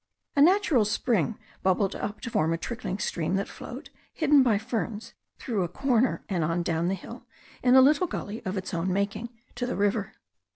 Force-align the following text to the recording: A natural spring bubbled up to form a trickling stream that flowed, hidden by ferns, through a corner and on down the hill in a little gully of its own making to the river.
A 0.35 0.41
natural 0.41 0.83
spring 0.83 1.37
bubbled 1.61 1.95
up 1.95 2.21
to 2.21 2.31
form 2.31 2.53
a 2.53 2.57
trickling 2.57 2.97
stream 2.97 3.35
that 3.35 3.47
flowed, 3.47 3.91
hidden 4.11 4.41
by 4.41 4.57
ferns, 4.57 5.13
through 5.37 5.61
a 5.63 5.67
corner 5.67 6.25
and 6.27 6.43
on 6.43 6.63
down 6.63 6.87
the 6.87 6.95
hill 6.95 7.27
in 7.61 7.75
a 7.75 7.81
little 7.81 8.07
gully 8.07 8.43
of 8.43 8.57
its 8.57 8.73
own 8.73 8.91
making 8.91 9.29
to 9.53 9.67
the 9.67 9.75
river. 9.75 10.13